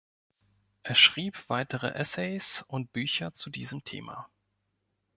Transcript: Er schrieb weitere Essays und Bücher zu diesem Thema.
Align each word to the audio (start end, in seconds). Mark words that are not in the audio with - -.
Er 0.81 0.95
schrieb 0.95 1.47
weitere 1.47 1.89
Essays 1.93 2.65
und 2.67 2.91
Bücher 2.91 3.33
zu 3.35 3.51
diesem 3.51 3.83
Thema. 3.83 4.31